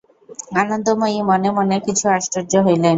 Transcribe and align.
আনন্দময়ী 0.61 1.19
মনে 1.29 1.49
মনে 1.57 1.75
কিছু 1.85 2.05
আশ্চর্য 2.17 2.53
হইলেন। 2.65 2.89